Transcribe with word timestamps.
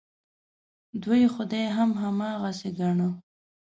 دوی 1.03 1.23
خدای 1.33 1.65
هم 1.77 1.89
هماغسې 2.01 2.69
ګاڼه. 2.77 3.09